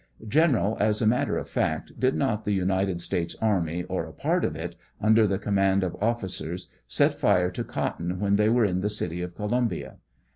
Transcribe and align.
General, 0.27 0.77
as 0.79 0.99
a 0.99 1.05
matter 1.05 1.37
of 1.37 1.47
fact, 1.47 1.91
did 1.99 2.15
not 2.15 2.43
the 2.43 2.57
TTnited 2.57 2.99
States 3.01 3.35
army, 3.39 3.83
or 3.83 4.05
a 4.07 4.11
part 4.11 4.43
of 4.43 4.55
it, 4.55 4.75
under 4.99 5.27
the 5.27 5.37
command 5.37 5.83
of 5.83 5.95
officers, 6.01 6.73
set 6.87 7.13
fire 7.13 7.51
to 7.51 7.63
cotton 7.63 8.19
when 8.19 8.35
they 8.35 8.49
were 8.49 8.65
in 8.65 8.81
the 8.81 8.89
city 8.89 9.21
of 9.21 9.35
Columbia? 9.35 9.97